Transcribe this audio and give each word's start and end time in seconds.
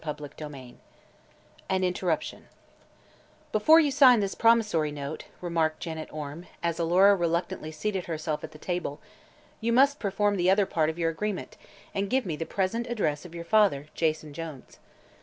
CHAPTER 0.03 0.27
XXIV 0.29 0.77
AN 1.69 1.83
INTERRUPTION 1.83 2.47
"Before 3.51 3.79
you 3.79 3.91
sign 3.91 4.19
this 4.19 4.33
promissory 4.33 4.91
note," 4.91 5.25
remarked 5.41 5.79
Janet 5.79 6.11
Orme, 6.11 6.47
as 6.63 6.79
Alora 6.79 7.15
reluctantly 7.15 7.71
seated 7.71 8.07
herself 8.07 8.43
at 8.43 8.51
the 8.51 8.57
table, 8.57 8.99
"you 9.59 9.71
must 9.71 9.99
perform 9.99 10.37
the 10.37 10.49
other 10.49 10.65
part 10.65 10.89
of 10.89 10.97
your 10.97 11.11
agreement 11.11 11.55
and 11.93 12.09
give 12.09 12.25
me 12.25 12.35
the 12.35 12.47
present 12.47 12.87
address 12.87 13.25
of 13.25 13.35
your 13.35 13.45
father, 13.45 13.85
Jason 13.93 14.33
Jones." 14.33 14.79